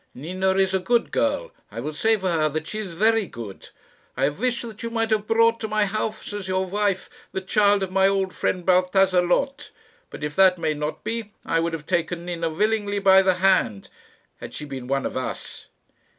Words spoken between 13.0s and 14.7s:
the hand had she